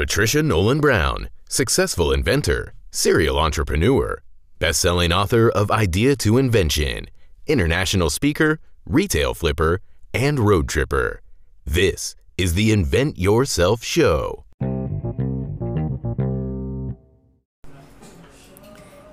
[0.00, 4.22] Patricia Nolan Brown, successful inventor, serial entrepreneur,
[4.58, 7.08] best-selling author of Idea to Invention,
[7.46, 9.82] international speaker, retail flipper,
[10.14, 11.20] and road tripper.
[11.66, 14.46] This is the Invent Yourself Show.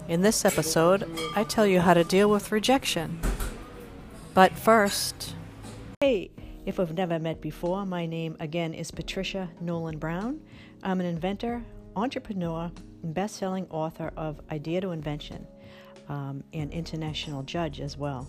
[0.08, 3.20] In this episode, I tell you how to deal with rejection.
[4.34, 5.36] But first,
[6.00, 6.32] hey,
[6.66, 10.40] if we've never met before, my name again is Patricia Nolan Brown.
[10.84, 11.64] I'm an inventor,
[11.96, 15.46] entrepreneur, and best selling author of Idea to Invention,
[16.08, 18.28] um, and international judge as well.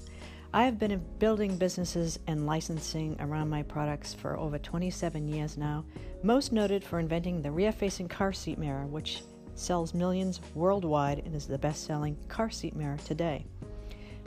[0.55, 5.85] I have been building businesses and licensing around my products for over 27 years now,
[6.23, 9.23] most noted for inventing the rear facing car seat mirror, which
[9.55, 13.45] sells millions worldwide and is the best selling car seat mirror today.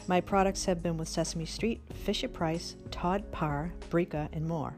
[0.07, 4.75] My products have been with Sesame Street, Fisher Price, Todd Parr, Brica, and more.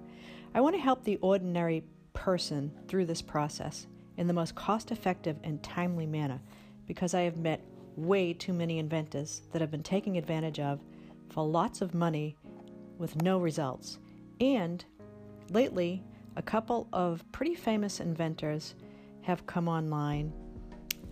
[0.56, 5.38] I want to help the ordinary person through this process in the most cost effective
[5.44, 6.39] and timely manner
[6.86, 7.64] because I have met
[7.95, 10.80] way too many inventors that have been taking advantage of
[11.30, 12.36] for lots of money
[12.97, 14.00] with no results.
[14.39, 14.83] And
[15.50, 16.03] lately,
[16.36, 18.75] a couple of pretty famous inventors
[19.22, 20.33] have come online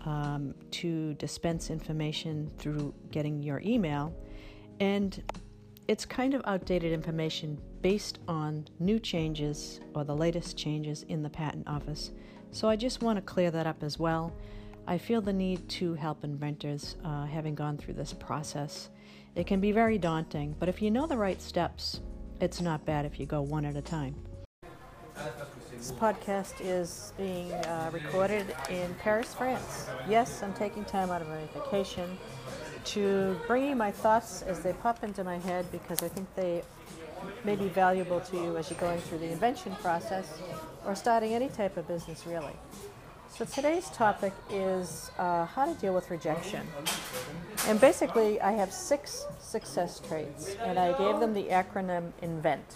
[0.06, 4.14] um, to dispense information through getting your email.
[4.80, 5.22] And
[5.88, 11.30] it's kind of outdated information based on new changes or the latest changes in the
[11.30, 12.12] patent office.
[12.52, 14.34] So I just want to clear that up as well.
[14.88, 18.90] I feel the need to help inventors uh, having gone through this process.
[19.36, 22.02] It can be very daunting, but if you know the right steps,
[22.40, 24.16] it's not bad if you go one at a time.
[25.72, 29.88] This podcast is being uh, recorded in Paris, France.
[30.10, 32.18] Yes, I'm taking time out of my vacation
[32.86, 36.64] to bring you my thoughts as they pop into my head because I think they
[37.44, 40.40] may be valuable to you as you're going through the invention process
[40.86, 42.54] or starting any type of business, really.
[43.30, 46.68] So today's topic is uh, how to deal with rejection.
[47.68, 52.76] And basically, I have six success traits, and I gave them the acronym INVENT.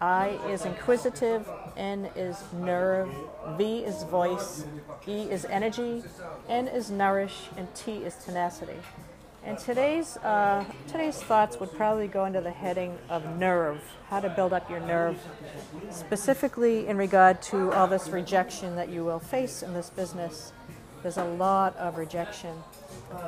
[0.00, 3.08] I is inquisitive, N is nerve,
[3.56, 4.64] V is voice,
[5.06, 6.02] E is energy,
[6.48, 8.78] N is nourish, and T is tenacity.
[9.44, 14.28] And today's uh, today's thoughts would probably go into the heading of nerve, how to
[14.28, 15.18] build up your nerve,
[15.90, 20.52] specifically in regard to all this rejection that you will face in this business.
[21.02, 22.54] There's a lot of rejection.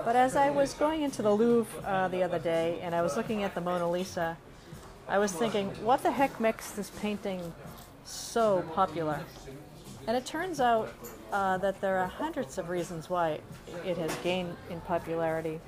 [0.04, 3.16] But as I was going into the Louvre uh, the other day and I was
[3.16, 4.36] looking at the Mona Lisa,
[5.08, 7.52] I was thinking, what the heck makes this painting
[8.04, 9.18] so popular?
[10.06, 10.92] And it turns out
[11.34, 13.40] uh, that there are hundreds of reasons why
[13.84, 15.60] it has gained in popularity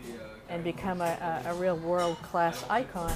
[0.48, 3.12] and become a, a, a real world class icon.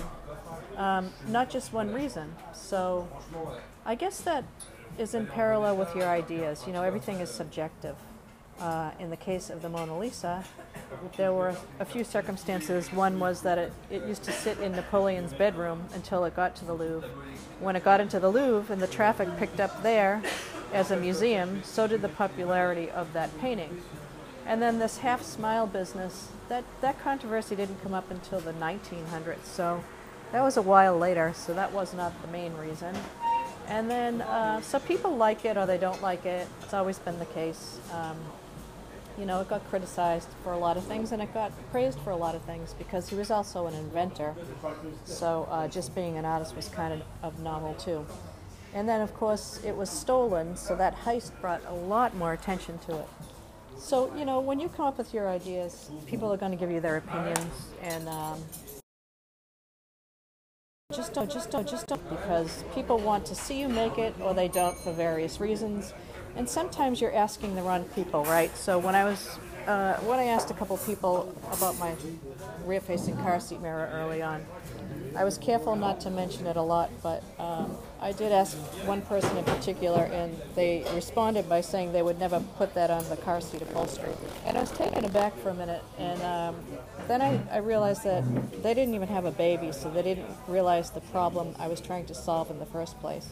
[0.76, 2.34] Um, not just one reason.
[2.52, 3.08] So
[3.86, 4.44] I guess that
[4.98, 6.64] is in parallel with your ideas.
[6.66, 7.94] You know, everything is subjective.
[8.58, 10.44] Uh, in the case of the Mona Lisa,
[11.16, 12.92] there were a few circumstances.
[12.92, 16.64] One was that it, it used to sit in Napoleon's bedroom until it got to
[16.66, 17.08] the Louvre.
[17.60, 20.20] When it got into the Louvre and the traffic picked up there
[20.72, 23.82] as a museum, so did the popularity of that painting.
[24.46, 29.44] And then this half smile business, that, that controversy didn't come up until the 1900s,
[29.44, 29.84] so
[30.32, 32.94] that was a while later, so that was not the main reason.
[33.68, 36.48] And then, uh, so people like it or they don't like it.
[36.62, 37.78] It's always been the case.
[37.92, 38.16] Um,
[39.18, 42.10] you know, it got criticized for a lot of things and it got praised for
[42.10, 44.34] a lot of things because he was also an inventor.
[45.04, 48.04] So uh, just being an artist was kind of, of novel too.
[48.72, 52.78] And then, of course, it was stolen, so that heist brought a lot more attention
[52.86, 53.08] to it.
[53.76, 56.70] So, you know, when you come up with your ideas, people are going to give
[56.70, 58.38] you their opinions, and um,
[60.94, 64.34] just don't, just don't, just don't, because people want to see you make it, or
[64.34, 65.92] they don't for various reasons.
[66.36, 68.54] And sometimes you're asking the wrong people, right?
[68.56, 71.94] So when I was, uh, when I asked a couple people about my
[72.64, 74.46] rear-facing car seat mirror early on,
[75.16, 78.56] I was careful not to mention it a lot, but um, I did ask
[78.86, 83.06] one person in particular, and they responded by saying they would never put that on
[83.10, 84.14] the car seat upholstery.
[84.46, 86.56] And I was taken aback for a minute, and um,
[87.08, 88.24] then I, I realized that
[88.62, 92.06] they didn't even have a baby, so they didn't realize the problem I was trying
[92.06, 93.28] to solve in the first place.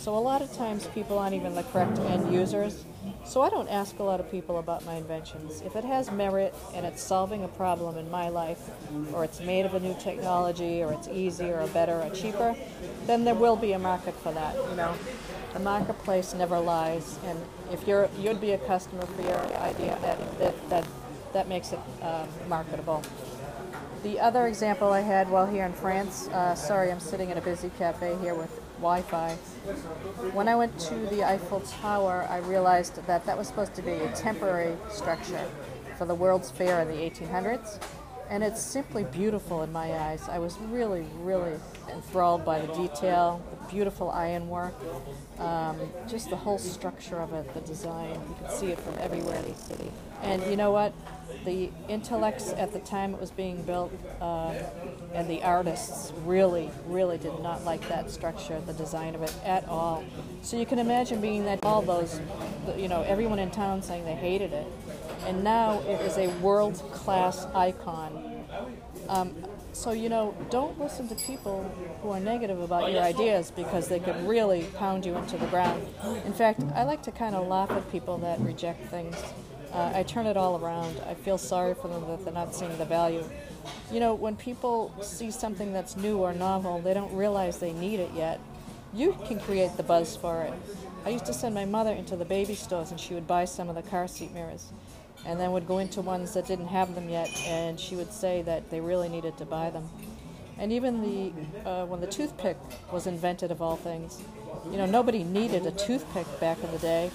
[0.00, 2.86] So a lot of times people aren't even the correct end users.
[3.26, 5.60] So I don't ask a lot of people about my inventions.
[5.60, 8.70] If it has merit and it's solving a problem in my life,
[9.12, 12.56] or it's made of a new technology, or it's easier or better or cheaper,
[13.04, 14.54] then there will be a market for that.
[14.70, 14.94] You know,
[15.52, 17.38] the marketplace never lies, and
[17.70, 20.86] if you're you'd be a customer for your idea, that that that,
[21.34, 23.02] that makes it um, marketable.
[24.02, 27.42] The other example I had while here in France, uh, sorry, I'm sitting in a
[27.42, 29.34] busy cafe here with Wi-Fi.
[30.32, 33.92] When I went to the Eiffel Tower, I realized that that was supposed to be
[33.92, 35.46] a temporary structure
[35.98, 37.78] for the World's Fair in the 1800s.
[38.30, 40.28] And it's simply beautiful in my eyes.
[40.28, 41.58] I was really, really
[41.92, 44.72] enthralled by the detail, the beautiful ironwork,
[45.40, 45.76] um,
[46.08, 48.14] just the whole structure of it, the design.
[48.28, 49.90] You can see it from everywhere in the city.
[50.22, 50.92] And you know what?
[51.44, 54.54] The intellects at the time it was being built uh,
[55.12, 59.66] and the artists really, really did not like that structure, the design of it at
[59.68, 60.04] all.
[60.42, 62.20] So you can imagine being that all those,
[62.78, 64.66] you know, everyone in town saying they hated it.
[65.26, 68.44] And now it is a world class icon.
[69.08, 69.34] Um,
[69.72, 71.62] so, you know, don't listen to people
[72.02, 75.86] who are negative about your ideas because they could really pound you into the ground.
[76.24, 79.16] In fact, I like to kind of laugh at people that reject things.
[79.72, 81.00] Uh, I turn it all around.
[81.08, 83.24] I feel sorry for them that they're not seeing the value.
[83.92, 88.00] You know, when people see something that's new or novel, they don't realize they need
[88.00, 88.40] it yet.
[88.92, 90.52] You can create the buzz for it.
[91.04, 93.68] I used to send my mother into the baby stores and she would buy some
[93.68, 94.70] of the car seat mirrors
[95.26, 98.42] and then would go into ones that didn't have them yet, and she would say
[98.42, 99.88] that they really needed to buy them.
[100.58, 102.56] And even the uh, when the toothpick
[102.92, 104.22] was invented, of all things,
[104.70, 107.10] you know, nobody needed a toothpick back in the day,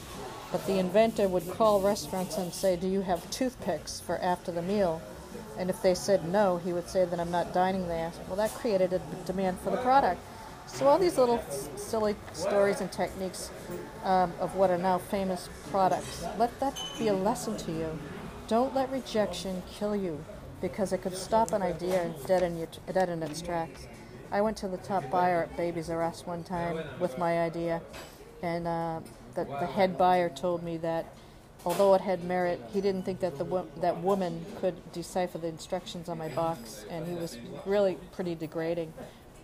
[0.51, 4.61] but the inventor would call restaurants and say, "Do you have toothpicks for after the
[4.61, 5.01] meal?"
[5.57, 8.11] And if they said no, he would say that I'm not dining there.
[8.27, 10.21] Well, that created a demand for the product.
[10.67, 11.41] So all these little
[11.75, 13.49] silly stories and techniques
[14.03, 17.99] um, of what are now famous products, let that be a lesson to you.
[18.47, 20.23] Don't let rejection kill you
[20.61, 23.87] because it could stop an idea and deaden, you, deaden its tracks.
[24.31, 27.81] I went to the top buyer at Babies R Us one time with my idea,
[28.41, 28.99] and uh,
[29.35, 31.05] the, the head buyer told me that
[31.65, 35.47] although it had merit, he didn't think that the wo- that woman could decipher the
[35.47, 38.93] instructions on my box, and he was really pretty degrading.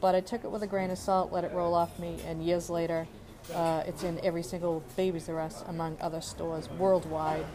[0.01, 2.43] But I took it with a grain of salt, let it roll off me, and
[2.43, 3.07] years later,
[3.53, 7.45] uh, it's in every single Babies R Us, among other stores worldwide.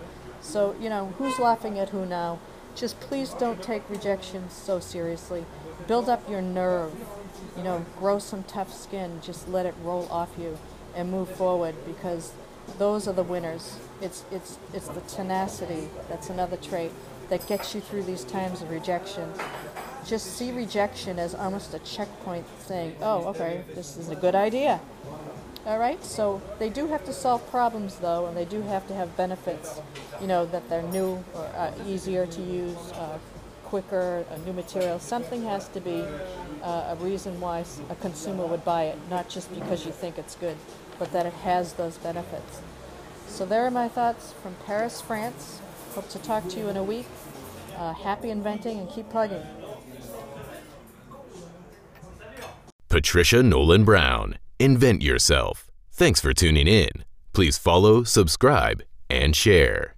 [0.41, 2.39] So, you know, who's laughing at who now?
[2.77, 5.45] Just please don't take rejection so seriously.
[5.89, 6.93] Build up your nerve.
[7.57, 9.21] You know, grow some tough skin.
[9.23, 10.59] Just let it roll off you
[10.95, 12.33] and move forward because
[12.79, 13.77] those are the winners.
[14.01, 16.93] It's, it's, it's the tenacity, that's another trait,
[17.29, 19.33] that gets you through these times of rejection
[20.07, 24.81] just see rejection as almost a checkpoint saying, oh, okay, this is a good idea.
[25.67, 28.95] All right, so they do have to solve problems though, and they do have to
[28.95, 29.81] have benefits,
[30.21, 33.19] you know, that they're new or uh, easier to use, uh,
[33.65, 35.01] quicker, a new material.
[35.01, 36.05] Something has to be
[36.63, 40.37] uh, a reason why a consumer would buy it, not just because you think it's
[40.37, 40.57] good,
[41.01, 42.61] but that it has those benefits.
[43.27, 45.61] So there are my thoughts from Paris, France.
[45.97, 47.07] Hope to talk to you in a week.
[47.77, 49.43] Uh, happy inventing and keep plugging.
[52.89, 54.39] Patricia Nolan Brown.
[54.61, 55.71] Invent yourself.
[55.93, 57.05] Thanks for tuning in.
[57.33, 59.96] Please follow, subscribe, and share.